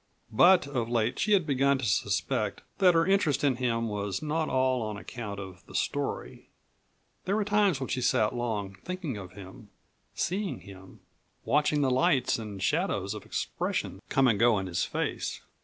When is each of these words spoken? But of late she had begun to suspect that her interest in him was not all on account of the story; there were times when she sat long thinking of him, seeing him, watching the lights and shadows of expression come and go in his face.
But 0.31 0.65
of 0.67 0.89
late 0.89 1.19
she 1.19 1.33
had 1.33 1.45
begun 1.45 1.77
to 1.77 1.85
suspect 1.85 2.63
that 2.79 2.95
her 2.95 3.05
interest 3.05 3.43
in 3.43 3.57
him 3.57 3.87
was 3.87 4.19
not 4.23 4.49
all 4.49 4.81
on 4.81 4.97
account 4.97 5.39
of 5.39 5.63
the 5.67 5.75
story; 5.75 6.49
there 7.25 7.35
were 7.35 7.45
times 7.45 7.79
when 7.79 7.87
she 7.89 8.01
sat 8.01 8.33
long 8.33 8.77
thinking 8.83 9.15
of 9.15 9.33
him, 9.33 9.69
seeing 10.15 10.61
him, 10.61 11.01
watching 11.45 11.81
the 11.81 11.91
lights 11.91 12.39
and 12.39 12.63
shadows 12.63 13.13
of 13.13 13.27
expression 13.27 14.01
come 14.09 14.27
and 14.27 14.39
go 14.39 14.57
in 14.57 14.65
his 14.65 14.83
face. 14.83 15.41